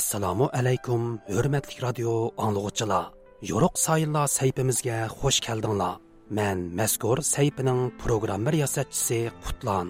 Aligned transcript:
assalomu 0.00 0.46
alaykum 0.58 1.02
hurmatli 1.34 1.76
radio 1.86 2.12
anglag'uchilar 2.44 3.04
yo'ruq 3.50 3.74
sayillar 3.86 4.26
saytimizga 4.38 4.98
xush 5.18 5.40
keldinglar. 5.46 5.94
Man 6.38 6.58
mazkur 6.78 7.18
saytining 7.34 7.80
programma 8.02 8.52
yasatchisi 8.62 9.18
qutlan. 9.44 9.88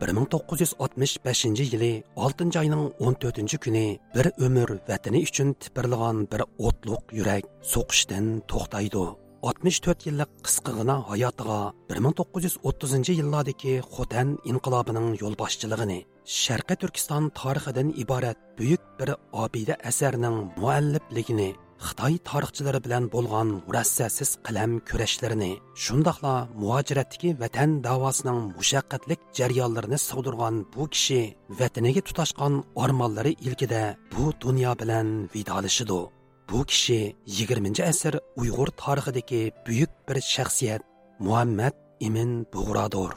bir 0.00 0.10
ming 0.16 0.26
to'qqiz 0.32 0.58
yuz 0.64 0.72
oltmish 0.84 1.14
beshinchi 1.26 1.64
yili 1.72 1.92
oltinchi 2.24 2.58
oyning 2.62 2.84
o'n 3.04 3.14
to'rtinchi 3.22 3.56
kuni 3.64 3.86
bir 4.14 4.26
umr 4.46 4.70
vatani 4.88 5.20
uchun 5.28 5.48
tipirlagan 5.62 6.16
bir 6.32 6.42
o'tliq 6.66 7.02
yurak 7.18 7.44
so'qishdan 7.72 8.26
to'xtaydi. 8.50 9.06
64 9.46 10.06
yillik 10.06 10.30
qisqigina 10.46 10.94
hayotiga 11.08 11.58
1930 11.90 13.12
yillardagi 13.18 13.74
Xotan 13.94 14.32
inqilobining 14.50 15.06
yo'lboshchiligini, 15.20 15.98
Sharqiy 16.40 16.78
Turkiston 16.82 17.28
tarixidan 17.40 17.92
iborat 18.02 18.38
buyuk 18.58 18.82
bir 18.98 19.12
obida 19.44 19.74
asarning 19.90 20.36
muallifligini, 20.62 21.50
Xitoy 21.86 22.14
tarixchilari 22.30 22.80
bilan 22.86 23.04
bo'lgan 23.14 23.48
murassasiz 23.66 24.30
qalam 24.46 24.72
kurashlarini, 24.88 25.52
shundoqla 25.84 26.34
muhojiratdagi 26.62 27.30
vatan 27.42 27.70
davosining 27.86 28.40
mushaqqatlik 28.58 29.20
jarayonlarini 29.38 29.98
sug'dirgan 30.08 30.54
bu 30.74 30.90
kishi 30.94 31.20
vataniga 31.60 32.02
tutashgan 32.08 32.54
ormonlari 32.82 33.32
ilkida 33.46 33.82
bu 34.12 34.24
dunyo 34.44 34.72
bilan 34.82 35.08
vidolashidi. 35.34 36.15
Bu 36.50 36.64
kishi 36.64 37.16
20 37.26 37.82
asr 37.82 38.14
Uyg'ur 38.36 38.68
tarixidagi 38.82 39.40
buyuk 39.66 39.90
bir 40.08 40.20
shaxsiyat 40.20 40.82
Muhammad 41.18 41.74
Imin 42.00 42.46
Bug'rodir. 42.52 43.12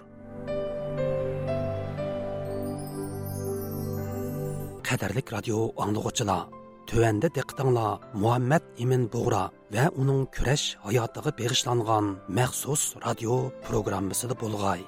Qadarlik 4.88 5.30
radio 5.36 5.58
anglag'uchilar, 5.84 6.48
tövəndə 6.90 7.30
diqqətinizlər 7.36 8.18
Muhammad 8.24 8.66
Imin 8.82 9.06
Bug'ra 9.14 9.44
və 9.76 9.86
onun 10.02 10.26
kurash 10.36 10.66
hayotiga 10.88 11.36
bag'ishlangan 11.42 12.16
maxsus 12.40 12.96
radio 13.06 13.44
programmasida 13.68 14.40
bo'lg'ay. 14.42 14.82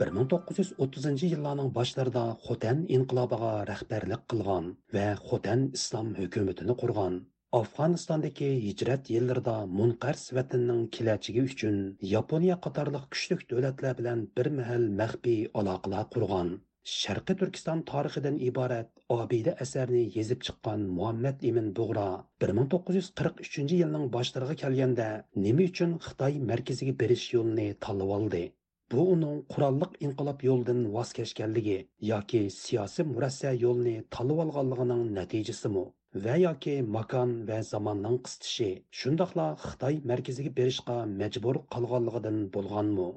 Bir 0.00 0.10
ming 0.16 0.26
to'qqiz 0.32 0.58
yuz 0.60 0.68
o'ttizinchi 0.84 1.28
yillarning 1.32 1.70
boshlarida 1.78 2.24
xotan 2.46 2.84
inqilobiga 2.96 3.52
rahbarlik 3.70 4.22
qilgan 4.32 4.68
va 4.96 5.06
xotan 5.28 5.64
islom 5.78 6.12
hukumatini 6.20 6.76
qurgan. 6.82 7.16
Afg'onistondagi 7.60 8.48
hijrat 8.66 9.10
yillarida 9.14 9.56
munqars 9.80 10.24
vatanning 10.38 10.82
kelajagi 10.96 11.44
uchun 11.50 11.76
yaponiya 12.14 12.56
qatorliq 12.66 13.06
kuchli 13.14 13.38
davlatlar 13.52 13.98
bilan 14.00 14.24
bir 14.38 14.50
mahal 14.58 14.84
maxfiy 15.00 15.40
aloqalar 15.62 16.04
qurgan. 16.16 16.50
Sharqiy 16.96 17.36
turkiston 17.40 17.80
tarixidan 17.92 18.36
iborat 18.50 18.92
obida 19.16 19.56
asarni 19.64 20.04
yezib 20.18 20.44
chiqqan 20.48 20.84
muhammad 20.98 21.42
ibn 21.50 21.66
bug'ro 21.80 22.06
bir 22.44 22.54
ming 22.58 22.68
to'qqiz 22.74 23.00
yuz 23.00 23.10
qirq 23.22 23.42
uchinchi 23.46 23.80
yilning 23.82 24.06
boshlariga 24.14 24.56
kelganda 24.62 25.08
nima 25.46 25.66
uchun 25.72 25.98
xitoy 26.06 26.38
markaziga 26.52 26.94
berish 27.02 27.26
yo'lini 27.34 27.68
tanlab 27.86 28.14
oldi? 28.20 28.44
Bu 28.92 29.02
uning 29.14 29.40
qurolliq 29.52 29.96
inqilob 30.06 30.42
yo'lidan 30.48 30.78
voz 30.96 31.10
kechganligi 31.18 31.78
yoki 32.10 32.42
siyosiy 32.54 33.06
murassa 33.12 33.50
yo'lni 33.64 33.94
tanlab 34.16 34.38
olganligining 34.44 35.02
natijasimi 35.18 35.82
va 36.24 36.34
yoki 36.42 36.74
makon 36.96 37.34
va 37.48 37.58
zamonning 37.70 38.16
qisitishi 38.28 38.68
shundoqla 39.00 39.46
xitoy 39.64 39.98
markaziga 40.12 40.52
berishga 40.60 40.96
majbur 41.22 41.58
qolganligidan 41.74 42.38
bo'lganmi? 42.54 43.08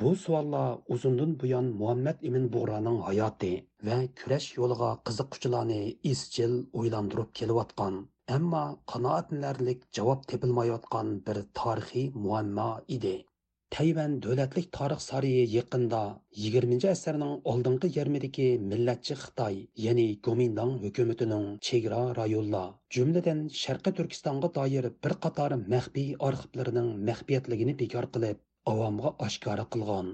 Bu 0.00 0.10
savollar 0.22 0.68
uzundan 0.96 1.36
buyon 1.42 1.68
muhammad 1.82 2.24
ibn 2.30 2.48
bug'roning 2.56 2.98
hayoti 3.08 3.52
va 3.90 3.98
kurash 4.22 4.48
yo'liga 4.58 4.90
qiziquvchilarni 5.10 5.80
izchil 6.12 6.54
o'ylantirib 6.82 7.34
kelayotgan 7.40 8.04
ammo 8.36 8.64
qanoatlanarlik 8.92 9.88
javob 9.98 10.28
tepilmayotgan 10.32 11.12
bir 11.26 11.42
tarixiy 11.60 12.06
muammo 12.26 12.70
edi. 12.96 13.16
Tayvan 13.74 14.14
davlatlik 14.22 14.64
tarix 14.76 15.04
sariyi 15.10 15.42
yaqinda 15.50 15.98
20 16.44 16.88
asrning 16.92 17.34
oldingi 17.52 17.90
yarmidagi 17.96 18.46
millatchi 18.70 19.16
Xitoy, 19.20 19.60
ya'ni 19.84 20.06
Гоминдан 20.28 20.72
hukumatining 20.84 21.44
chegara 21.68 22.00
rayonlar, 22.18 22.72
jumladan 22.96 23.44
Sharqiy 23.60 23.94
Turkistonga 24.00 24.50
doir 24.56 24.88
bir 25.06 25.14
qator 25.26 25.54
maxfiy 25.74 26.10
arxivlarining 26.30 26.90
maxfiyatligini 27.10 27.76
bekor 27.84 28.10
qilib, 28.16 28.42
avomga 28.74 29.14
oshkora 29.28 29.68
qilgan. 29.76 30.10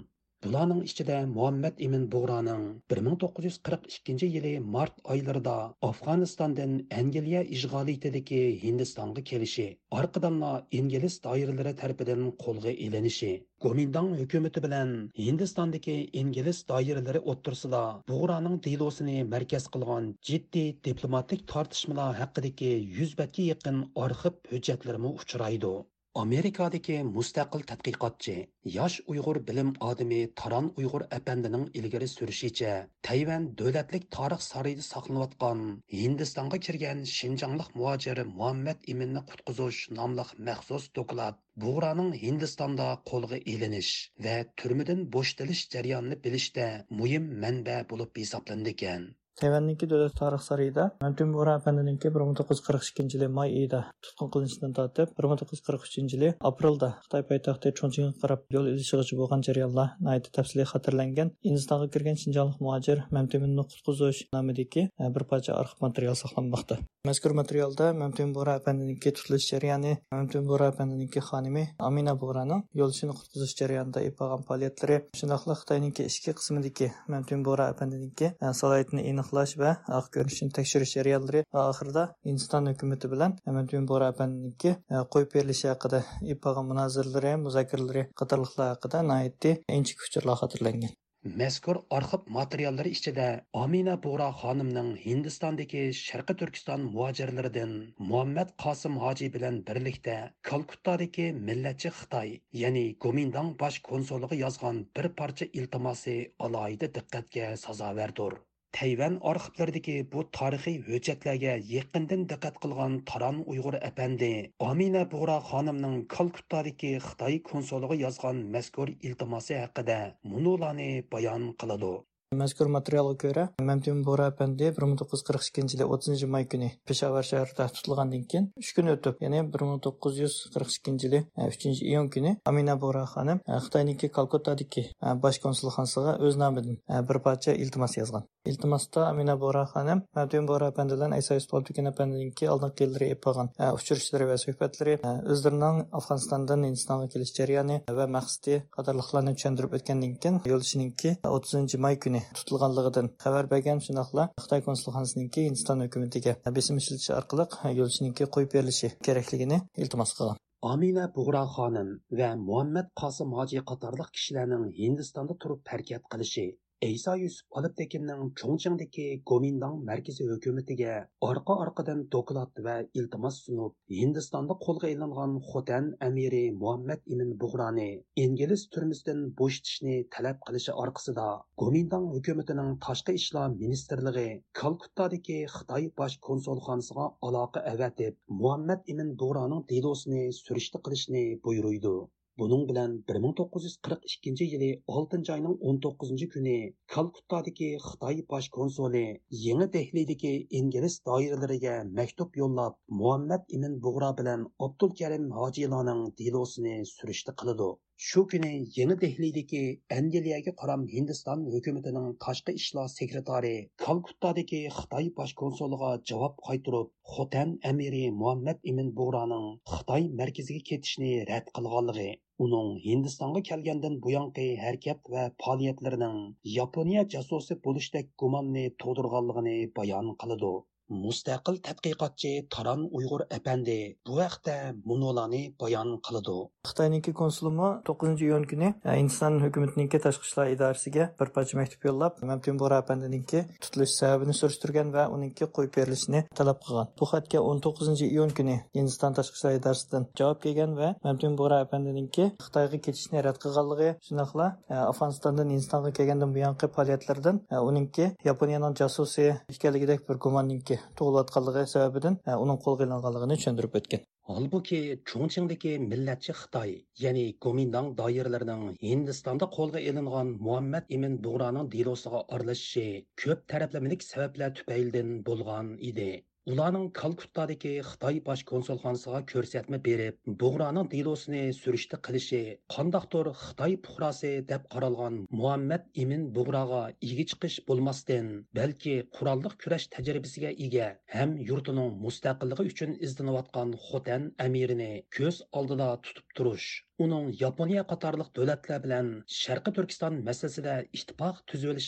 Bularning 0.46 0.82
ichida 0.86 1.14
Muhammad 1.28 1.80
Имин 1.84 2.02
Bug'roning 2.10 2.66
1942 2.92 4.26
yili 4.34 4.52
mart 4.74 5.00
oylarida 5.14 5.54
Afg'onistondan 5.88 6.76
Angliya 6.98 7.40
ishg'oliyatidagi 7.56 8.38
Hindistonga 8.60 9.24
kelishi, 9.30 9.66
orqadanla 10.00 10.50
ingliz 10.80 11.16
doiralari 11.24 11.72
tarafidan 11.80 12.22
qo'lga 12.44 12.76
ilinishi, 12.86 13.32
Gomindang 13.66 14.12
hukumati 14.20 14.62
bilan 14.68 14.94
Hindistondagi 15.24 15.98
ingliz 16.22 16.62
doiralari 16.70 17.24
o'ttirsida 17.34 17.82
Bug'roning 18.12 18.56
dilosini 18.68 19.18
markaz 19.34 19.68
qilgan 19.74 20.08
jiddiy 20.30 20.70
diplomatik 20.90 21.44
tortishmalar 21.56 22.14
haqidagi 22.22 22.72
100 23.02 23.18
batga 23.24 23.50
yaqin 23.50 23.84
arxiv 24.06 24.40
hujjatlarimi 24.54 25.14
uchraydi. 25.24 25.74
Amerikadagi 26.22 26.96
mustaqil 27.16 27.62
tadqiqotchi 27.70 28.34
yosh 28.76 28.96
uyg'ur 29.14 29.38
bilim 29.48 29.70
odami 29.88 30.20
taron 30.40 30.68
uyg'ur 30.82 31.04
apandining 31.18 31.64
ilgari 31.80 32.08
surishicha 32.12 32.72
tayvan 33.08 33.48
davlatlik 33.60 34.06
tarix 34.16 34.48
sarayida 34.52 34.86
saqlanayotgan 34.88 35.64
hindistonga 36.00 36.60
kirgan 36.68 37.02
shinjonglik 37.16 37.74
muojiri 37.80 38.24
muhammad 38.38 38.88
iminni 38.94 39.24
qutqizish 39.32 39.82
nomli 40.00 40.26
maxsus 40.50 40.88
doklad 41.00 41.42
bug'raning 41.66 42.10
hindistonda 42.24 42.88
qo'lga 43.12 43.42
ilinish 43.54 43.92
va 44.28 44.36
turmadan 44.62 45.04
bo'shtilish 45.18 45.62
jarayonini 45.76 46.22
bilishda 46.26 46.66
muhim 47.02 47.30
manba 47.46 47.78
bo'lib 47.92 48.24
hisoblandi 48.24 48.76
ekan. 48.78 49.06
Tayvanniki 49.36 49.84
davlat 49.90 50.14
tarix 50.16 50.46
sarayida 50.48 50.84
Mamtun 51.02 51.32
Bora 51.34 51.54
afandininki 51.58 52.08
1942 52.12 53.16
yili 53.16 53.26
may 53.38 53.50
oyida 53.56 53.80
tutqun 54.04 54.30
qilinishidan 54.32 54.72
tortib 54.78 55.10
1943 55.24 56.14
yili 56.14 56.30
aprelda 56.50 56.88
Xitoy 57.02 57.24
poytaxti 57.30 57.72
Chongqingga 57.80 58.14
qarab 58.22 58.46
yo'l 58.56 58.70
ilishig'icha 58.70 59.18
bo'lgan 59.18 59.44
jarayonlar 59.48 59.90
nihoyatda 60.00 60.32
tafsiliy 60.38 60.66
xotirlangan. 60.70 61.32
Hindistonga 61.48 61.88
kirgan 61.96 62.16
shinjonlik 62.22 62.62
muhojir 62.64 63.02
Mamtunni 63.16 63.64
qutqizish 63.72 64.22
nomidagi 64.36 64.86
e, 64.88 65.10
bir 65.18 65.24
parcha 65.32 65.52
arxiv 65.60 65.84
material 65.86 66.16
saqlanmoqda. 66.22 66.80
Mazkur 67.08 67.36
materialda 67.40 67.90
Mamtun 68.00 68.32
Bora 68.38 68.56
afandininki 68.62 69.12
tutilish 69.18 69.50
jarayoni, 69.52 69.92
Mamtum 70.16 70.48
Bora 70.48 70.70
afandininki 70.72 71.20
xonimi 71.28 71.66
Amina 71.90 72.16
Boraning 72.24 72.64
yo'lishini 72.80 73.12
qutqizish 73.20 73.54
jarayonida 73.60 74.00
ipagan 74.08 74.48
faoliyatlari, 74.48 74.98
shundoqla 75.20 75.60
Xitoyning 75.60 75.94
ichki 76.08 76.36
qismidagi 76.40 76.90
Mamtum 77.12 77.44
Bora 77.50 77.68
afandininki 77.74 78.32
e, 78.32 78.56
salohiyatini 78.62 79.06
aniqlash 79.26 79.54
va 79.60 79.70
oq 79.98 80.08
ko'rinishini 80.16 80.54
tekshirish 80.58 80.92
jarayonlari 80.96 81.40
va 81.56 81.62
oxirida 81.70 82.04
hindiston 82.28 82.68
hukumati 82.70 83.10
bilan 83.14 83.32
Mamtun 83.56 83.88
Bora 83.92 84.10
e, 84.26 84.74
qo'yib 85.14 85.32
berilishi 85.34 85.68
haqida 85.72 86.00
ipagan 86.34 86.68
munoziralari 86.72 87.32
muzokaralari 87.46 88.06
qatorliqlar 88.20 88.70
haqida 88.74 89.02
nihoyatda 89.08 89.56
inchik 89.78 90.06
uchurlar 90.08 90.38
xotirlangan 90.42 90.94
mazkur 91.42 91.78
arxiv 91.98 92.26
materiallari 92.34 92.90
ichida 92.96 93.26
Amina 93.62 93.96
Bug'ro 94.04 94.28
xonimning 94.42 94.90
Hindistondagi 95.06 95.82
Sharqi 96.00 96.36
Turkiston 96.42 96.84
muhojirlaridan 96.92 97.72
Muhammad 98.10 98.54
Qosim 98.64 99.00
hoji 99.04 99.32
bilan 99.36 99.60
birlikda 99.70 100.16
Kalkuttadagi 100.50 101.28
millatchi 101.50 101.94
Xitoy, 102.00 102.34
ya'ni 102.62 102.86
Gomindang 103.06 103.54
bosh 103.64 103.82
konsuliga 103.90 104.42
yozgan 104.44 104.84
bir 104.98 105.10
parcha 105.22 105.50
iltimosi 105.62 106.18
alohida 106.48 106.94
diqqatga 107.00 107.54
sazovardir. 107.66 108.38
Тайван 108.74 109.14
arxivlaridagi 109.30 109.92
bu 110.14 110.22
tarixiy 110.38 110.74
hujjatlarga 110.86 111.52
yaqindan 111.72 112.24
diqqat 112.32 112.58
qilgan 112.64 112.96
Taron 113.10 113.38
Uyg'ur 113.54 113.76
apandi 113.88 114.30
Amina 114.70 115.04
Bug'ra 115.14 115.36
xonimning 115.50 115.94
Kalkuttadagi 116.14 116.90
Xitoy 117.06 117.38
konsuliga 117.50 117.96
yozgan 118.02 118.42
mazkur 118.56 118.92
iltimosi 119.10 119.56
haqida 119.62 119.98
munolarni 120.34 120.90
bayon 121.16 121.48
qiladi. 121.64 121.92
Mazkur 122.34 122.66
materialga 122.66 123.14
ko'ra 123.22 123.42
mamtun 123.68 124.00
bo'ra 124.06 124.26
apandi 124.32 124.70
bir 124.76 124.84
ming 124.88 124.98
to'qqiz 125.00 125.20
yuz 125.20 125.26
qirq 125.28 125.44
ikkinchi 125.48 125.76
yili 125.76 125.86
o'ttizinchi 125.94 126.26
may 126.34 126.44
kuni 126.52 126.70
peshavar 126.90 127.24
shahrida 127.30 127.66
tutilgandan 127.76 128.24
keyin 128.30 128.48
uch 128.62 128.70
kun 128.76 128.90
o'tib 128.94 129.22
ya'ni 129.24 129.42
bir 129.52 129.62
ming 129.68 129.80
to'qqiz 129.86 130.18
yuz 130.22 130.34
qirq 130.54 130.72
ikkinchi 130.76 131.06
yili 131.06 131.20
e, 131.38 131.46
uchinchi 131.52 131.82
iyun 131.90 132.08
kuni 132.14 132.32
amina 132.50 132.74
bo'ra 132.84 133.04
xonim 133.12 133.38
e, 133.50 133.60
xitoyniki 133.66 134.10
kalkuttadagi 134.16 134.84
e, 134.88 135.14
bosh 135.26 135.38
konsulxonasiga 135.44 136.16
o'z 136.26 136.40
nomidan 136.42 136.80
bir 137.08 137.18
parcha 137.26 137.54
iltimos 137.64 137.94
yozgan. 138.00 138.26
Iltimosda 138.50 139.06
amina 139.12 139.34
bo'ra 139.44 139.62
xonim 139.74 140.02
mamtun 140.16 140.50
bo'ra 140.50 140.72
apandidan 140.72 141.14
aysa 141.18 141.38
yusufoltukin 141.38 141.92
oldingi 141.92 142.82
yillari 142.82 143.08
qolgan 143.26 143.48
uchrashuvlari 143.78 144.28
va 144.32 144.36
suhbatlari 144.44 144.98
o'zlarining 145.32 145.80
afg'onistondan 145.98 146.66
hindistonga 146.68 147.06
kelish 147.14 147.32
jarayoni 147.38 147.78
va 147.98 148.06
maqsadi 148.16 148.60
qatorliqlarni 148.76 149.32
tushuntirib 149.38 149.78
o'tgandan 149.78 150.14
keyin 150.22 150.38
yo'lishiniki 150.52 151.16
o'ttizinchi 151.36 151.82
may 151.86 151.98
kuni 152.04 152.15
tutilganligidan 152.36 153.08
xabar 153.24 153.50
bergan 153.52 153.82
shundoqla 153.86 154.24
xitoy 154.42 154.64
konsulxonasiniki 154.68 155.46
hindiston 155.48 155.84
hukumatiga 155.84 156.32
besim 156.58 156.82
ishlatish 156.82 157.12
orqali 157.20 157.76
yo'lishiniki 157.80 158.28
qo'yib 158.34 158.50
berilishi 158.56 158.92
kerakligini 159.06 159.58
iltimos 159.84 160.12
qilgan. 160.18 160.42
Amina 160.72 161.04
Bug'ra 161.16 161.44
xonim 161.56 161.88
va 162.18 162.28
Muhammad 162.48 162.86
Qosim 163.00 163.34
hoji 163.38 163.60
qatorliq 163.70 164.08
kishilarning 164.16 164.64
Hindistonda 164.82 165.34
turib 165.42 165.60
harakat 165.72 166.02
qilishi 166.12 166.46
Eysa 166.84 167.12
Yusuf 167.16 167.46
Aliptekinning 167.58 168.34
Chongqingdagi 168.38 169.04
Gomindang 169.28 169.76
markaziy 169.90 170.26
hukumatiga 170.32 170.96
orqa-orqadan 171.28 172.02
doklad 172.14 172.60
va 172.66 172.74
iltimos 173.00 173.38
sunib, 173.44 173.72
Hindistonda 174.00 174.56
qo'lga 174.66 174.90
ilingan 174.94 175.38
Xotan 175.46 175.86
amiri 176.08 176.42
Muhammad 176.64 177.00
Ibn 177.14 177.30
Bug'rani 177.44 177.86
ingliz 178.24 178.66
turmisidan 178.76 179.22
bo'shatishni 179.38 179.96
talab 180.16 180.42
qilishi 180.50 180.74
orqasida 180.84 181.24
Gomindang 181.64 182.10
hukumatining 182.16 182.76
tashqi 182.88 183.16
ishlar 183.22 183.56
ministrligi 183.62 184.26
Kalkuttadagi 184.60 185.38
Xitoy 185.54 185.88
bosh 186.02 186.18
konsulxonasiga 186.28 187.08
aloqa 187.30 187.64
avatib, 187.72 188.20
Muhammad 188.44 188.84
Имин 188.96 189.16
Bug'raning 189.24 189.64
delosini 189.72 190.28
surishti 190.42 190.84
qilishni 190.84 191.24
buyuruydi. 191.48 191.96
Bunun 192.40 192.68
bilan 192.68 193.02
1942 193.08 194.44
yili 194.44 194.82
6 194.94 195.32
oyning 195.34 195.54
19 195.68 196.26
kuni 196.32 196.56
Kalkuttadagi 196.94 197.68
Xitoy 197.84 198.18
bosh 198.32 198.48
konsuli 198.56 199.04
Yangi 199.44 199.68
Dehlidagi 199.76 200.32
ingliz 200.58 200.96
doiralariga 201.06 201.76
maktub 202.00 202.36
yo'llab, 202.40 202.74
Muhammad 202.98 203.46
Ibn 203.58 203.78
Bug'ra 203.86 204.10
bilan 204.18 204.44
Abdul 204.66 204.92
Karim 204.98 205.24
hojilarning 205.38 206.02
delosini 206.18 206.74
surishti 206.90 207.34
qiladi. 207.42 207.70
Shu 208.08 208.26
kuni 208.34 208.52
Yangi 208.76 208.98
Dehlidagi 209.06 209.62
Angliyaga 209.98 210.54
qaram 210.60 210.84
Hindiston 210.92 211.46
hukumatining 211.54 212.12
tashqi 212.26 212.56
ishlar 212.60 212.92
sekretari 212.98 213.54
Kalkuttadagi 213.86 214.62
Xitoy 214.80 215.08
bosh 215.22 215.34
konsuliga 215.40 215.94
javob 216.12 216.36
qaytirib, 216.50 216.92
Xotan 217.14 217.56
amiri 217.72 218.04
Muhammad 218.20 218.60
Ibn 218.74 218.94
Bug'raning 219.00 219.50
Xitoy 219.74 220.12
markaziga 220.20 220.68
ketishni 220.70 221.12
rad 221.32 221.52
qilganligi 221.56 222.08
uning 222.44 222.70
hindistonga 222.84 223.40
kelgandan 223.48 223.94
buyongi 224.06 224.46
harakat 224.62 225.10
va 225.14 225.22
faoliyatlarining 225.44 226.18
yaponiya 226.56 227.04
jasusi 227.16 227.58
bo'lishdek 227.68 228.10
gumonni 228.24 228.64
tug'dirganligini 228.84 229.56
bayon 229.80 230.12
qiladi 230.24 230.52
mustaqil 230.88 231.62
tadqiqotchi 231.66 232.32
taron 232.54 232.88
uyg'ur 232.98 233.22
apandi. 233.38 233.78
Bu 234.06 234.20
haqda 234.20 234.56
munolani 234.84 235.42
bayon 235.60 235.98
qiladi 236.06 236.36
xitoyniki 236.68 237.12
konsulimi 237.20 237.68
to'qqizinchi 237.88 238.24
iyun 238.28 238.44
kuni 238.50 238.68
e, 238.88 238.90
hindiston 238.98 239.38
hukumatiniki 239.44 239.98
tashqi 240.06 240.26
ishlar 240.28 240.46
idorasiga 240.54 241.04
bir 241.20 241.28
parcha 241.36 241.58
maktub 241.60 241.86
yo'llab 241.88 242.22
mamtun 242.30 242.58
bora 242.62 242.78
apandininki 242.82 243.42
tutilish 243.64 243.94
sababini 244.00 244.34
surishtirgan 244.40 244.92
va 244.96 245.06
uningki 245.16 245.48
qo'yib 245.56 245.72
berilishini 245.78 246.22
talab 246.40 246.58
qilgan. 246.64 246.90
Bu 247.00 247.10
xatga 247.12 247.42
o'n 247.50 247.62
to'qqizinchi 247.66 248.06
iyun 248.14 248.34
kuni 248.38 248.56
hindiston 248.78 249.18
tashqi 249.18 249.38
ishlar 249.38 249.58
idorasidan 249.60 250.08
javob 250.20 250.42
kelgan 250.44 250.76
va 250.80 250.88
mamtun 251.06 251.38
bora 251.42 251.60
apandininki 251.66 252.24
xitoyga 252.46 252.82
ketishni 252.86 253.24
rad 253.26 253.40
qilganligi 253.44 253.90
shunaqla 254.08 254.46
e, 254.72 254.74
afg'onistondan 254.90 255.52
hindistonga 255.54 255.94
kelgandan 255.98 256.34
buyongi 256.36 256.72
faoliyatlardan 256.78 257.42
e, 257.54 257.56
uningki 257.70 258.10
yaponiyaning 258.30 258.74
jasusi 258.82 259.26
ekanligidek 259.54 260.08
bir 260.08 260.22
gumonninki 260.26 260.75
tug'ilayotganligi 260.98 261.64
sababidan 261.74 262.20
uning 262.44 262.60
qo'lga 262.66 262.86
ilinganligini 262.86 263.40
tushuntirib 263.40 263.80
o'tgan 263.80 264.06
Halbuki 264.28 264.78
Chongqingdagi 265.08 265.72
millatchi 265.90 266.32
Xitoy, 266.38 266.70
ya'ni 267.02 267.24
Komindang 267.44 267.90
doiralarining 268.00 268.64
Hindistonda 268.86 269.46
qo'lga 269.56 269.82
ilingan 269.90 270.32
Muhammad 270.46 270.90
Ibn 270.96 271.14
Bug'raning 271.26 271.68
delosiga 271.74 272.22
aralashishi 272.36 272.86
ko'p 273.24 273.44
taraflamalik 273.52 274.02
sabablar 274.10 274.56
tufaylidan 274.60 275.12
bo'lgan 275.28 275.70
edi. 275.90 276.08
Ularning 276.52 276.90
Kalkuttadagi 276.96 277.70
Xitoy 277.86 278.18
bosh 278.26 278.42
konsulxonasiga 278.48 279.20
ko'rsatma 279.30 279.78
berib, 279.86 280.18
bug'roning 280.42 280.90
delosini 280.92 281.40
surishti 281.56 281.98
qilishi 282.08 282.38
qandoqdir 282.74 283.30
Xitoy 283.40 283.74
puhrosi 283.86 284.30
deb 284.52 284.68
qaralgan 284.74 285.16
Muhammad 285.40 285.88
imin 286.04 286.28
bug'roga 286.36 286.84
ega 287.08 287.26
chiqish 287.32 287.56
bo'lmasdan, 287.72 288.30
balki 288.60 288.94
qurolliq 289.18 289.58
kurash 289.64 289.88
tajribasiga 289.96 290.54
ega 290.68 290.86
ham 291.16 291.34
yurtining 291.50 291.98
mustaqilligi 292.06 292.68
uchun 292.76 292.96
izlanayotgan 293.10 293.74
Xotan 293.88 294.30
amirini 294.48 294.90
ko'z 295.18 295.42
oldida 295.62 295.92
tutib 296.06 296.38
turish 296.38 296.70
uning 297.08 297.28
Yaponiya 297.44 297.88
qatorliq 297.90 298.34
davlatlar 298.38 298.86
bilan 298.88 299.12
Sharqi 299.42 299.76
Turkiston 299.80 300.22
masalasida 300.32 300.80
ittifoq 301.00 301.44
tuzib 301.50 301.86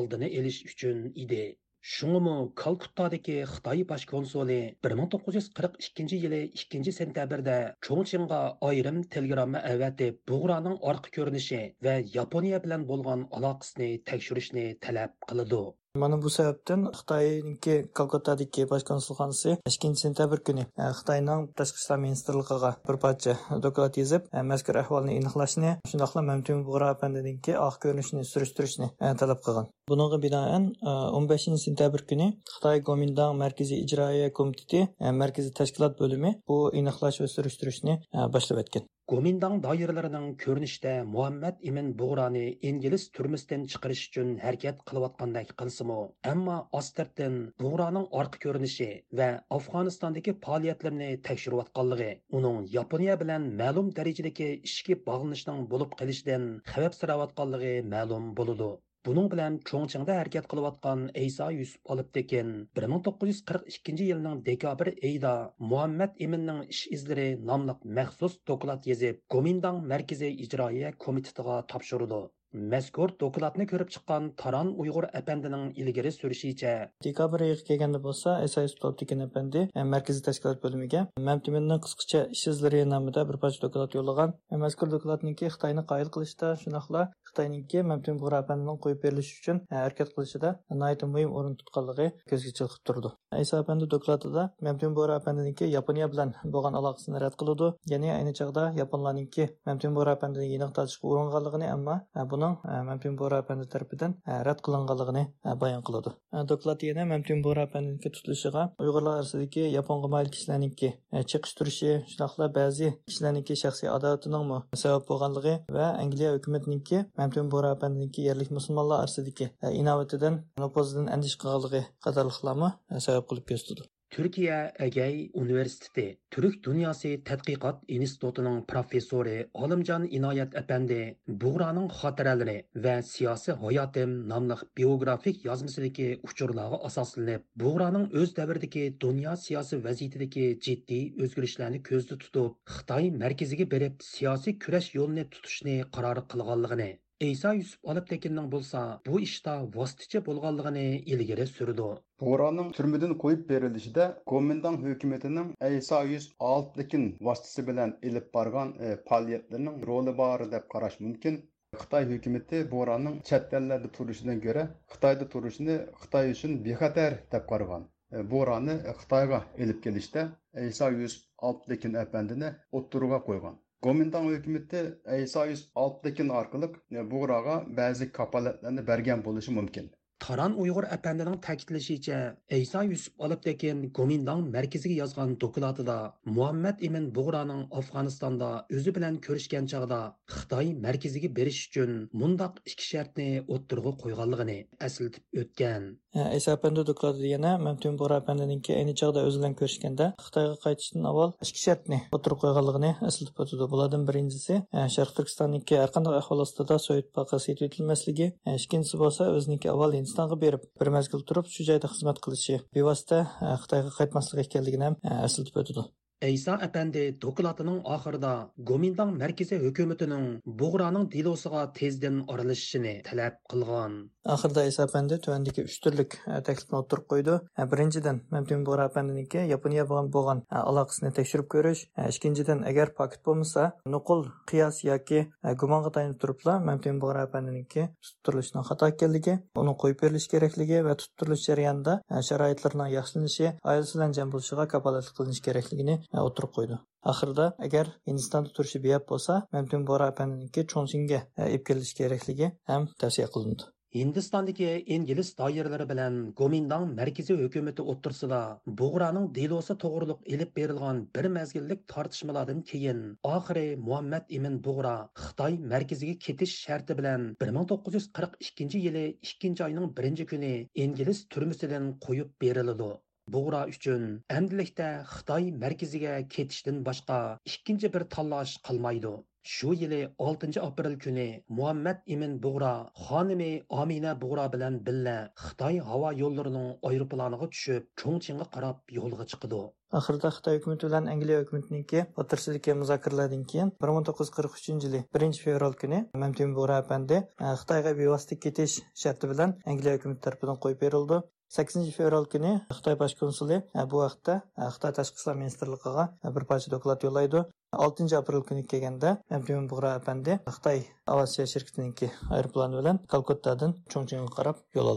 oldini 0.00 0.36
olish 0.40 0.64
uchun 0.72 1.08
edi. 1.26 1.46
Шуңымы 1.86 2.32
Калкуттадагы 2.60 3.34
Xitoy 3.50 3.82
bosh 3.90 4.06
konsuli 4.12 4.56
1942 4.86 6.18
yili 6.24 6.40
2 6.62 6.94
sentyabrda 6.96 7.54
Chongqingga 7.88 8.40
ayrim 8.70 8.98
telegramma 9.16 9.62
avatib, 9.72 10.18
Bug'raning 10.32 10.76
orqa 10.92 11.14
ko'rinishi 11.18 11.60
va 11.88 11.94
Yaponiya 12.16 12.60
bilan 12.66 12.88
bo'lgan 12.92 13.26
aloqasini 13.40 13.90
tekshirishni 14.12 14.66
talab 14.88 15.14
qiladi. 15.30 15.62
Мана 15.96 16.18
бул 16.20 16.28
себептен 16.28 16.82
Кытайдынки 16.92 17.88
Калкаттадагы 17.96 18.66
баш 18.68 18.82
консулханасы 18.84 19.54
2-сентябрь 19.64 20.42
күні 20.44 20.66
Кытайның 20.76 21.46
тышкы 21.56 21.80
иштер 21.80 21.96
министрлигине 22.02 22.74
бир 22.84 22.98
парча 23.00 23.38
доклад 23.64 23.96
язып, 23.96 24.26
мәзкур 24.50 24.76
ахвалны 24.82 25.16
иниклашны, 25.16 25.78
шундыйлар 25.88 26.26
мәмтүн 26.28 26.60
бугра 26.66 26.90
апандынки 26.92 27.56
ак 27.56 27.80
көрүнүшүн 27.86 28.28
сүрүштүрүшүн 28.28 28.92
талап 29.16 29.40
кылган. 29.46 29.72
Буныңга 29.88 30.20
бинаан 30.20 30.68
15-сентябрь 30.84 32.04
күні 32.12 32.28
Қытай 32.52 32.84
Гоминдан 32.84 33.40
Мәркәзи 33.40 33.80
иҗраия 33.86 34.28
Комитеті 34.28 34.90
мәркәзи 35.00 35.56
тәшкилат 35.56 35.96
бөлімі 35.96 36.36
бу 36.44 36.68
иниклаш 36.68 37.22
ва 37.24 37.32
сүрүштүрүшүн 37.32 38.04
башлап. 38.28 38.84
Boshlab 39.10 39.26
o'tgan. 39.26 39.60
Doiralarining 39.64 40.26
ko'rinishda 40.42 40.90
Muhammad 41.12 41.56
Ibn 41.68 41.86
Bug'rani 42.00 42.42
ingliz 42.70 43.04
turmisidan 43.18 43.62
chiqarish 43.74 44.02
uchun 44.08 44.32
harakat 44.42 44.82
qilayotgandek 44.90 45.54
qilsimi, 45.62 45.96
ammo 46.32 46.56
ostardan 46.80 47.38
Bug'raning 47.62 48.06
orqa 48.20 48.38
ko'rinishi 48.42 48.88
va 49.20 49.28
Afg'onistondagi 49.58 50.34
faoliyatlarini 50.44 51.10
tekshirayotganligi, 51.28 52.10
uning 52.40 52.58
Yaponiya 52.76 53.16
bilan 53.22 53.48
ma'lum 53.62 53.88
darajadagi 54.00 54.50
ishki 54.72 54.98
bog'lanishning 55.08 55.64
bo'lib 55.72 55.96
qolishidan 56.02 56.46
xavf 56.74 57.00
sirayotganligi 57.00 57.74
ma'lum 57.94 58.28
bo'ladi. 58.42 58.70
Bunun 59.06 59.28
bilan 59.32 59.56
Chongqingda 59.68 60.14
harakat 60.20 60.46
qilayotgan 60.52 61.02
Eysa 61.20 61.46
Yusuf 61.56 61.92
Olibtekin 61.94 62.48
1942 62.78 64.06
yilning 64.08 64.40
dekabr 64.48 64.90
oyida 64.94 65.34
Muhammad 65.72 66.16
Eminning 66.26 66.64
ish 66.74 66.80
izlari 66.96 67.26
nomli 67.50 67.76
maxsus 67.98 68.34
doklad 68.52 68.88
yozib, 68.90 69.20
Gomindang 69.36 69.78
Markaziy 69.92 70.34
ijroiya 70.46 70.90
komitetiga 71.06 71.60
topshirdi. 71.74 72.20
Mazkur 72.54 73.10
dokladni 73.20 73.66
ko'rib 73.68 73.90
chiqqan 73.94 74.28
Taron 74.42 74.68
Uyg'ur 74.82 75.06
apandining 75.18 75.64
ilgari 75.82 76.10
surishicha 76.14 76.70
dekabr 77.06 77.42
oyiga 77.46 77.64
kelganda 77.70 77.98
bo'lsa, 78.06 78.36
Esayus 78.44 78.74
Toptikin 78.84 79.20
apandi 79.24 79.64
e, 79.74 79.82
markaziy 79.94 80.24
tashkilot 80.28 80.62
bo'limiga 80.62 81.02
Mamtiminning 81.26 81.82
qisqacha 81.86 82.22
ish 82.36 82.46
izlari 82.52 82.80
nomida 82.92 83.26
bir 83.30 83.36
parcha 83.42 83.60
doklad 83.64 83.96
yo'llagan. 83.98 84.32
E, 84.52 84.56
mazkur 84.62 84.88
dokladniki 84.94 85.50
Xitoyni 85.56 85.84
qoyil 85.90 86.12
qilishda, 86.14 86.54
shunaqla 86.62 87.02
Xitoyningki 87.28 87.82
Mamtin 87.90 88.16
Bug'ra 88.22 88.40
qo'yib 88.48 89.04
berilishi 89.04 89.36
uchun 89.42 89.60
e, 89.68 89.76
harakat 89.82 90.14
qilishida 90.16 90.54
nihoyat 90.70 91.04
muhim 91.12 91.36
o'rin 91.42 91.60
tutganligi 91.60 92.08
ko'zga 92.32 92.54
chiqib 92.62 92.80
turdi. 92.88 93.12
Aysa 93.42 93.60
apandi 93.60 93.90
dokladida 93.96 94.46
Mamtin 94.70 94.96
Bug'ra 94.96 95.20
apandiniki 95.20 95.68
Yaponiya 95.76 96.08
bilan 96.16 96.34
bo'lgan 96.56 96.80
aloqasini 96.80 97.20
rad 97.26 97.36
qiludi 97.44 97.70
Ya'ni 97.92 98.14
ayni 98.16 98.32
chog'da 98.40 98.66
Yaponlarningki 98.80 99.50
Mamtin 99.68 100.00
Bug'ra 100.00 100.16
apandini 100.16 100.48
yeniq 100.54 100.74
tortishga 100.80 101.12
uringanligini, 101.12 101.70
ammo 101.76 102.00
buning 102.38 102.86
Mamtin 102.88 103.16
Bora 103.18 103.38
apandi 103.42 103.66
tarafidan 103.72 104.14
rad 104.48 104.60
qilinganligini 104.64 105.24
bayon 105.62 105.82
qiladi. 105.86 106.10
Doklad 106.50 106.82
yana 106.88 107.04
Mamtin 107.12 107.42
Bora 107.42 107.64
apandiniki 107.68 108.12
tutilishiga 108.14 108.62
Uyg'urlar 108.82 109.18
orasidagi 109.20 109.64
Yaponga 109.74 110.10
mayil 110.14 110.30
kishilarningki 110.34 110.92
chiqish 111.32 111.54
turishi, 111.58 111.92
shunaqla 112.12 112.50
ba'zi 112.58 112.92
kishilarningki 113.08 113.58
shaxsiy 113.62 113.90
adovatining 113.96 114.54
sabab 114.84 115.06
bo'lganligi 115.10 115.54
va 115.78 115.90
Angliya 116.04 116.34
hukumatiniki 116.36 117.04
Mamtin 117.18 117.50
Bora 117.52 117.74
apandiniki 117.76 118.26
yerlik 118.28 118.50
musulmonlar 118.58 119.04
orasidagi 119.04 119.52
inovatidan 119.82 120.42
nopozidan 120.64 121.12
andish 121.14 121.38
qilganligi 121.42 121.84
qatorliqlarni 122.06 122.74
sabab 123.06 123.30
qilib 123.30 123.48
ko'rsatdi. 123.52 123.88
Türkiye 124.10 124.72
Egey 124.78 125.30
universiteti 125.34 126.18
Türk 126.30 126.64
Dünyası 126.64 127.08
tadqiqot 127.24 127.82
İnstitutunun 127.88 128.64
professori 128.68 129.48
olimjon 129.54 130.06
inoyat 130.18 130.54
Əpəndi 130.60 131.00
Buğranın 131.42 131.88
xatirələri 131.98 132.54
va 132.86 132.94
siyasi 133.02 133.52
hayatım 133.62 134.14
nomli 134.28 134.56
biografik 134.76 135.44
yazmasındakı 135.44 136.08
uçurlarga 136.22 136.76
asaslanıb 136.76 137.42
Buğranın 137.56 138.10
öz 138.12 138.36
davridagi 138.36 138.96
dünya 139.00 139.36
siyasi 139.36 139.84
vaziyatidagi 139.84 140.46
ciddi 140.60 141.00
o'zgarishlarni 141.22 141.82
ko'zda 141.90 142.18
tutib 142.24 142.56
xitoy 142.76 143.10
markaziga 143.24 143.70
berib 143.70 144.00
siyasi 144.00 144.58
küreş 144.58 144.94
yolunu 144.94 145.30
tutishni 145.30 145.84
qaror 145.92 146.24
qilganligini 146.28 146.90
Eysa 147.26 147.50
Yusuf 147.58 147.86
Aliptekinning 147.92 148.44
bo'lsa 148.50 148.80
bu 149.06 149.20
ishda 149.22 149.52
vositachi 149.76 150.20
bo'lganligini 150.26 150.84
ilgari 151.14 151.46
surdi. 151.52 151.86
Bo'ronning 152.24 152.68
turmadan 152.76 153.14
qo'yib 153.24 153.42
berilishida 153.48 154.06
Komendang 154.32 154.76
hukumatining 154.84 155.48
Eysa 155.70 155.98
Yusuf 156.10 156.46
Aliptekin 156.50 157.08
vositasi 157.30 157.66
bilan 157.72 157.96
ilib 158.10 158.30
borgan 158.38 158.70
e, 158.88 158.92
faoliyatlarining 159.10 159.82
roli 159.90 160.16
bor 160.22 160.46
deb 160.54 160.70
qarash 160.76 161.00
mumkin. 161.06 161.42
Xitoy 161.82 162.08
hukumati 162.12 162.62
bo'ronning 162.76 163.20
chet 163.32 163.60
ellarda 163.62 163.94
turishidan 164.00 164.42
ko'ra 164.48 164.66
Xitoyda 164.96 165.30
turishini 165.36 165.80
Xitoy 166.04 166.34
uchun 166.36 166.58
bexatar 166.68 167.20
deb 167.36 167.48
qaragan. 167.54 167.92
E, 168.16 168.22
bo'ronni 168.36 168.78
Xitoyga 169.00 169.42
ilib 169.66 169.82
kelishda 169.88 170.28
Eysa 170.66 170.96
Yusuf 171.00 171.26
Aliptekin 171.50 172.04
apandini 172.04 172.58
o'ttirga 172.82 173.26
qo'ygan. 173.30 173.64
Gomindan 173.86 174.24
hökuməti 174.26 174.80
ISA 175.24 175.44
106 175.50 176.24
arqalıq 176.38 176.72
e, 176.92 177.04
Buğrağa 177.10 177.58
bəzi 177.80 178.08
kapalatlarını 178.16 178.82
bərgən 178.88 179.24
bolışı 179.24 179.52
mümkün. 179.58 179.90
Taran 180.24 180.52
Uyg'ur 180.62 180.84
apandining 180.96 181.36
ta'kidlashicha, 181.46 182.18
Aysa 182.56 182.82
Yusuf 182.90 183.12
Olibtekin 183.24 183.78
Gomindang 183.96 184.40
markaziga 184.56 184.96
yozgan 185.02 185.36
dokladida 185.44 185.96
Muhammad 186.36 186.82
Ibn 186.88 187.04
Bug'raning 187.16 187.62
Afg'onistonda 187.80 188.48
o'zi 188.76 188.94
bilan 188.96 189.20
ko'rishgan 189.26 189.68
chog'da 189.72 190.00
Xitoy 190.34 190.72
markaziga 190.86 191.30
berish 191.38 191.60
uchun 191.68 191.92
mundaq 192.22 192.58
ikki 192.70 192.84
shartni 192.90 193.28
o'ttirg'i 193.54 193.92
qo'yganligini 194.02 194.58
eslatib 194.88 195.42
o'tgan. 195.42 195.88
Aysa 196.34 196.56
apandi 196.56 196.82
dokladida 196.90 197.28
yana 197.34 197.52
Mamtun 197.66 197.94
Bug'ra 198.00 198.18
apandininki 198.22 198.74
ayni 198.80 198.94
chog'da 199.00 199.24
o'zi 199.28 199.38
bilan 199.40 199.54
ko'rishganda 199.60 200.10
Xitoyga 200.26 200.56
qaytishdan 200.66 201.08
avval 201.12 201.30
ikki 201.46 201.62
shartni 201.66 201.98
o'ttirib 202.16 202.42
qo'yganligini 202.44 202.92
eslatib 203.10 203.44
o'tdi. 203.44 203.70
Bulardan 203.72 204.04
birinchisi 204.08 204.54
Sharq 204.96 205.14
Turkistonniki 205.16 205.78
har 205.82 205.90
qanday 205.96 206.18
ahvol 206.22 206.44
ostida 206.46 206.78
Sovet 206.86 207.08
paqqasi 207.18 207.54
etilmasligi, 207.68 208.28
ikkinchisi 208.58 208.96
bo'lsa 209.04 209.30
o'ziniki 209.38 209.68
avval 209.74 209.92
Hindistonga 210.08 210.36
berib 210.40 210.62
bir 210.80 210.88
mazgil 210.92 211.20
turib 211.30 211.48
shu 211.54 211.64
joyda 211.68 211.88
xizmat 211.94 212.20
qilishi 212.26 212.54
bevosita 212.76 213.18
eh, 213.26 213.56
Xitoyga 213.64 213.90
qaytmaslik 213.98 214.46
ekanligini 214.46 214.86
eh, 214.88 214.94
ham 215.10 215.26
eslatib 215.26 215.58
o'tdi. 215.62 215.82
Әйса 216.18 216.56
әпәнде 216.66 217.02
докладының 217.22 217.76
ақырда 217.94 218.30
Гоминдан 218.66 219.12
мәркізі 219.20 219.60
хөкөмітінің 219.62 220.24
бұғраның 220.58 221.04
дилосыға 221.12 221.60
тезден 221.76 222.24
арылышшыны 222.26 222.96
тәләп 223.06 223.36
қылған. 223.52 223.94
Ақырда 224.26 224.64
Әйса 224.66 224.88
әпәнде 224.88 225.20
төәндегі 225.22 225.68
үш 225.68 225.76
түрлік 225.84 226.16
тәкліпін 226.26 226.78
отырып 226.80 227.06
қойды. 227.12 227.36
Біріншіден, 227.70 228.18
Мәмтін 228.34 228.64
Бұғра 228.66 228.88
әпәндінікі 228.90 229.44
Япония 229.46 229.84
бұған 229.86 230.10
болған 230.10 230.42
алақысыны 230.50 231.12
тәкшіріп 231.14 231.46
көріш. 231.54 231.84
Ешкіншіден, 232.08 232.64
әгер 232.66 232.92
пакет 232.98 233.22
болмаса, 233.22 233.70
нұқыл, 233.86 234.26
қияс 234.50 234.82
яки 234.82 235.28
гуманға 235.62 235.94
тайынып 236.00 236.18
тұрыпла 236.18 236.58
Мәмтін 236.66 236.98
Бұғра 236.98 237.28
әпәндінікі 237.28 237.86
тұттырылышының 237.94 238.66
қата 238.66 238.90
келдігі, 238.98 239.38
оның 239.54 239.78
қойып 239.80 240.02
беріліш 240.02 240.28
кереклігі 240.34 240.82
вә 240.88 240.98
тұттырылыш 240.98 241.46
жарияңда 241.46 242.00
шарайтларының 242.26 242.92
яқшылынышы, 242.98 243.54
айылсылан 243.62 244.12
жәм 244.18 244.34
болшыға 244.34 244.68
капалатлық 244.74 245.16
қылыныш 245.22 245.40
кереклігіні 245.46 245.98
o'tirib 246.26 246.54
qo'ydi 246.58 246.78
oxirida 247.14 247.48
agar 247.68 247.90
hindistonda 248.10 248.54
turishi 248.58 248.84
beyab 248.86 249.08
bo'lsa 249.14 249.40
mamtun 249.56 249.88
bora 249.90 250.12
apaniki 250.14 250.68
cho'ngsinga 250.74 251.24
ib 251.56 251.66
kelilishi 251.70 251.98
kerakligi 252.02 252.54
ham 252.72 252.88
tavsiya 253.04 253.34
qilindi 253.36 253.74
Hindistondagi 253.96 254.66
ingliz 254.94 255.28
doiralari 255.36 255.84
bilan 255.90 256.16
Gomindang 256.40 256.82
markaziy 256.96 257.38
hukumati 257.42 257.86
o'ttirsida 257.92 258.40
Bug'raning 258.80 259.30
delosi 259.38 259.76
to'g'riliq 259.84 260.28
ilib 260.34 260.50
berilgan 260.58 261.00
bir 261.16 261.28
mazgillik 261.36 261.86
tortishmalardan 261.92 262.60
keyin 262.72 263.00
oxiri 263.30 263.64
Muhammad 263.86 264.28
Ibn 264.40 264.60
Bug'ra 264.68 264.94
Xitoy 265.22 265.58
markaziga 265.72 266.18
ketish 266.26 266.54
sharti 266.66 266.98
bilan 267.00 267.26
1942 267.46 268.84
yili 268.86 269.06
2 269.32 269.54
oyning 269.70 269.90
1 270.04 270.26
kuni 270.34 270.54
ingliz 270.86 271.26
turmasidan 271.36 271.92
qo'yib 272.08 272.34
beriladi. 272.46 272.92
Buğra 273.32 273.62
uchun 273.72 274.04
endilikda 274.38 274.88
Xitoy 275.14 275.50
markaziga 275.64 276.14
ketishdan 276.34 276.84
boshqa 276.90 277.18
ikkinchi 277.52 277.92
bir 277.94 278.04
tanlash 278.14 278.54
qilmaydi. 278.68 279.12
Shu 279.54 279.72
yili 279.80 280.00
6 280.18 280.60
aprel 280.60 280.98
kuni 281.04 281.44
Muhammad 281.48 281.98
Imin 282.06 282.42
Buğra 282.42 282.90
xonimi 283.06 283.62
Amina 283.70 284.20
Buğra 284.22 284.52
bilan 284.52 284.74
billa 284.86 285.16
Xitoy 285.44 285.78
havo 285.90 286.10
yo'llarining 286.22 286.68
aeroplaniga 286.88 287.48
tushib, 287.54 287.86
Chongqingga 288.00 288.46
qarab 288.54 288.96
yo'lga 288.98 289.24
chiqdi. 289.32 289.60
Ахырда 289.98 290.28
Xitoy 290.36 290.58
hukumati 290.58 290.88
белән 290.88 291.08
Англия 291.14 291.38
hukumatiniki 291.42 292.04
o'tirishidagi 292.22 292.74
muzokaralardan 292.82 293.44
кийин 293.52 293.72
1943 293.86 294.84
yili 294.86 295.00
1 295.20 295.40
февраль 295.44 295.80
kuni 295.82 296.04
Mamtun 296.24 296.54
Бугра 296.58 296.76
apandi 296.82 297.22
Xitoyga 297.62 297.96
bevosita 298.02 298.36
кетиш 298.44 298.78
шарты 299.02 299.32
белән 299.32 299.56
Англия 299.72 299.96
hukumati 299.96 300.20
tomonidan 300.26 300.62
qo'yib 300.66 300.80
berildi. 300.84 301.22
8 301.56 301.92
fevral 301.96 302.26
kuni 302.32 302.50
Xitoy 302.78 302.96
bosh 303.00 303.14
konsuli 303.20 303.56
e, 303.60 303.84
bu 303.90 304.02
vaqtda 304.02 304.34
e, 304.40 304.66
Xitoy 304.74 304.92
tashqi 304.98 305.22
ishlar 305.22 305.38
ministrligiga 305.42 306.04
e, 306.24 306.32
bir 306.34 306.44
parcha 306.50 306.72
doklad 306.74 307.06
yo'llaydi. 307.08 307.44
6 307.86 308.16
aprel 308.20 308.44
kuni 308.50 308.66
kelganda 308.72 309.14
Abdumon 309.38 309.70
Bug'ra 309.72 309.94
apandi 310.00 310.38
Xitoy 310.56 310.84
aviatsiya 311.14 311.48
shirkatiningki 311.54 312.10
aeroplani 312.40 312.82
bilan 312.82 313.00
Kalkuttadan 313.14 313.80
Chongqingga 313.96 314.36
qarab 314.38 314.62
yo'l 314.80 314.94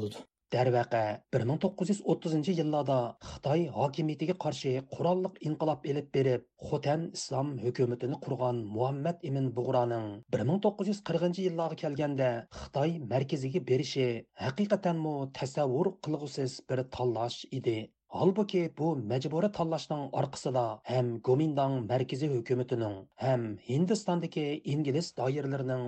oldi. 0.51 0.57
Дәрвәқә 0.57 1.21
1930 1.33 2.57
yillarda 2.57 3.17
Xitoy 3.21 3.69
hokimiyatiga 3.71 4.35
qarshi 4.37 4.81
qurolliq 4.91 5.39
inqilob 5.41 5.85
elib 5.85 6.11
berib, 6.13 6.41
Xotan 6.69 7.11
islom 7.13 7.57
hukumatini 7.59 8.19
qurgan 8.21 8.63
Muhammad 8.65 9.17
ibn 9.23 9.51
Bug'roning 9.55 10.23
1940 10.31 11.39
yillarga 11.39 11.75
kelganda 11.75 12.47
Xitoy 12.51 12.99
markaziga 12.99 13.59
berishi 13.59 14.25
haqiqatanmu 14.45 15.31
tasavvur 15.33 15.93
qilg'usiz 16.03 16.59
bir 16.69 16.83
tanlash 16.91 17.45
edi. 17.51 17.91
Halbuki 18.11 18.61
bu 18.77 18.87
majburiy 19.09 19.49
tanlashning 19.57 20.01
orqasida 20.21 20.63
ham 20.87 21.11
gomindong 21.27 21.75
markaziy 21.91 22.31
hukumatining 22.33 22.97
ham 23.23 23.45
Hindistondagi 23.67 24.43
ingliz 24.73 25.11
doiralarining 25.19 25.85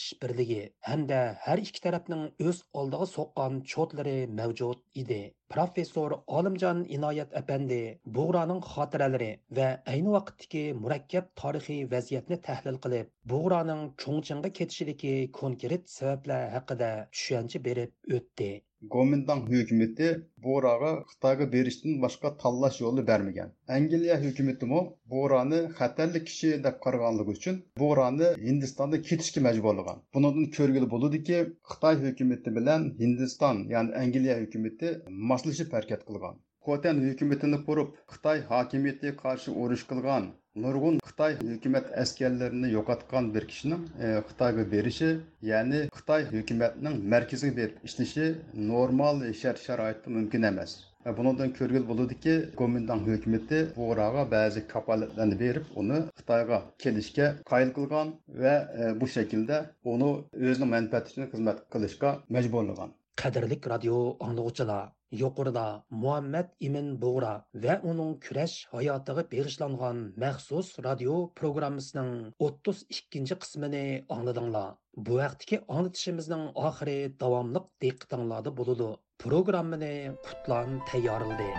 ish 0.00 0.08
birligi 0.24 0.58
hamda 0.88 1.20
har 1.44 1.62
ikki 1.66 1.84
tarafning 1.84 2.24
o'z 2.48 2.64
oldiga 2.82 3.08
so'qqan 3.12 3.62
cho'tlari 3.74 4.16
mavjud 4.40 4.82
edi. 5.04 5.20
Professor 5.54 6.10
Olimjon 6.40 6.82
Inoyat 6.98 7.38
apandi 7.42 7.80
Bug'roning 8.18 8.60
xotiralari 8.72 9.32
va 9.60 9.70
ayni 9.94 10.18
vaqtdagi 10.18 10.64
murakkab 10.82 11.32
tarixiy 11.42 11.80
vaziyatni 11.94 12.42
tahlil 12.50 12.82
qilib, 12.84 13.14
Bug'roning 13.32 13.82
Chongqingga 14.02 14.50
ketishidagi 14.58 15.16
konkret 15.40 15.88
sabablar 15.96 16.44
haqida 16.58 16.92
tushuncha 17.14 17.66
berib 17.70 18.16
o'tdi. 18.18 18.52
Гоминдан 18.92 19.40
hökuməti 19.48 20.06
Borağa 20.46 20.90
Xitayga 21.10 21.46
berishdən 21.52 22.00
başqa 22.04 22.30
tanlash 22.42 22.80
yolu 22.82 23.04
verməyən. 23.10 23.52
Angliya 23.76 24.16
hökuməti 24.24 24.68
mo 24.72 24.80
Borani 25.14 25.60
xəterli 25.80 26.22
kişi 26.30 26.50
deb 26.64 26.80
qaraganlığı 26.86 27.26
üçün 27.34 27.60
Borani 27.82 28.30
Hindistanda 28.46 29.02
ketishga 29.10 29.44
majburlagan. 29.48 30.02
Bundan 30.14 30.50
körgülü 30.58 30.90
buludu 30.96 31.22
ki, 31.30 31.40
Xitay 31.72 32.00
hökuməti 32.06 32.56
bilan 32.60 32.88
Hindistan, 33.00 33.64
yəni 33.74 33.96
Angliya 34.04 34.38
hökuməti 34.42 34.94
maslashib 35.32 35.76
hərəkət 35.78 36.06
qılgan. 36.10 36.40
Xotan 36.68 37.04
hökumətini 37.08 37.64
qurub 37.66 37.96
Xitay 38.14 38.46
hakimiyyəti 38.54 39.16
qarşı 39.24 39.58
uruş 39.64 39.82
qılgan 39.92 40.32
nurg'un 40.62 40.98
xitoy 41.06 41.32
hukumat 41.38 41.86
askarlarini 42.02 42.68
yo'qotgan 42.72 43.30
bir 43.36 43.46
kishining 43.52 43.80
e, 44.04 44.10
xitoyga 44.28 44.64
berishi 44.74 45.08
ya'ni 45.50 45.80
xitoy 45.96 46.26
hukumatining 46.34 47.00
markaziga 47.14 47.56
berib 47.56 47.88
ishlashi 47.88 48.26
normal 48.68 49.24
shart 49.40 49.58
sharoitda 49.66 50.14
mumkin 50.16 50.46
emas 50.50 50.76
e, 51.06 51.16
Bundan 51.16 51.50
ko'rgil 51.58 51.84
bo'ladiki, 51.90 52.34
Komintang 52.60 53.02
hukumati 53.08 53.58
Buğraga 53.78 54.22
ba'zi 54.36 54.62
kapolatlarni 54.74 55.40
berib, 55.44 55.64
uni 55.82 55.98
Xitoyga 56.20 56.60
kelishga 56.84 57.26
qoyil 57.50 57.70
qilgan 57.78 58.14
va 58.44 58.54
e, 58.80 58.92
bu 59.00 59.10
shaklda 59.16 59.58
uni 59.94 60.10
o'zining 60.50 60.70
manfaati 60.76 61.14
uchun 61.14 61.32
xizmat 61.32 61.64
qilishga 61.74 62.18
majburlagan. 62.36 62.94
Qadrlik 63.22 63.66
radio 63.74 63.98
anglag'uchilar, 64.28 64.86
yuqorida 65.22 65.66
Muhammad 66.02 66.48
ibn 66.68 66.86
bug'ra 67.04 67.34
va 67.64 67.74
uning 67.90 68.12
kurash 68.26 68.56
hayotiga 68.74 69.24
bag'ishlangan 69.32 70.00
maxsus 70.24 70.68
radio 70.88 71.14
programmasining 71.40 72.12
32 72.48 73.38
qismini 73.44 73.84
angladinglar. 74.16 74.74
Bu 75.06 75.18
vaqtdagi 75.22 75.62
anglatishimizning 75.76 76.44
oxiri 76.68 76.98
davomliq 77.22 77.66
diqqatinglarda 77.86 78.50
bo'ladi. 78.60 78.90
Programmani 79.22 79.94
Qutlan 80.26 80.80
tayyorildi 80.90 81.50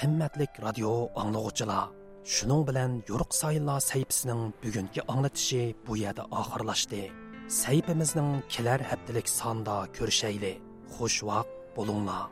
Qimmatlik 0.00 0.58
radio 0.66 0.92
anglag'uchilar 1.22 2.01
Шуның 2.22 2.60
белән 2.68 2.92
Юрык 3.08 3.34
Сайынлар 3.34 3.82
сәйпісінің 3.82 4.52
bugungi 4.62 5.02
аңлатышы 5.10 5.62
bu 5.88 5.96
yerda 5.98 6.28
oxirlashdi. 6.30 7.08
Сәйпіміздің 7.50 8.28
kelar 8.46 8.84
haftalik 8.86 9.26
sonda 9.26 9.80
ko'rishayli 9.98 10.52
Xush 10.94 11.24
vaqt 11.26 11.50
bulunglar. 11.74 12.30